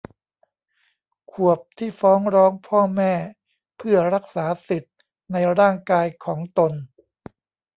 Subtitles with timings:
[1.31, 3.13] ขวบที่ฟ้องร้องพ่อแม่
[3.77, 4.97] เพื่อรักษาสิทธิ์
[5.31, 6.73] ในร่างกายของตน